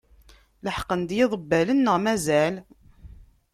Leḥqen-d 0.65 1.09
yiḍebbalen, 1.17 1.79
neɣ 1.85 1.97
mazal? 2.03 2.55